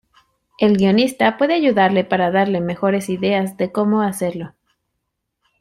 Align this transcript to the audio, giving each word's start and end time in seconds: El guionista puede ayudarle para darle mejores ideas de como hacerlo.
El 0.57 0.77
guionista 0.77 1.37
puede 1.37 1.53
ayudarle 1.53 2.03
para 2.03 2.31
darle 2.31 2.59
mejores 2.59 3.07
ideas 3.07 3.55
de 3.57 3.71
como 3.71 4.01
hacerlo. 4.01 4.55